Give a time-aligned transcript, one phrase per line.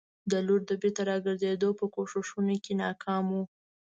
[0.31, 3.43] د لور د بېرته راګرزېدو په کوښښونو کې ناکامه وو.